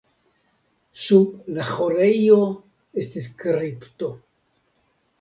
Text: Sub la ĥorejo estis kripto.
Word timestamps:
Sub 1.01 1.51
la 1.59 1.67
ĥorejo 1.75 2.41
estis 3.05 3.31
kripto. 3.45 4.15